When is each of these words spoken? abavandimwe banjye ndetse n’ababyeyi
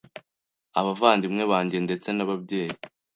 abavandimwe 0.79 1.43
banjye 1.51 1.77
ndetse 1.85 2.07
n’ababyeyi 2.13 2.75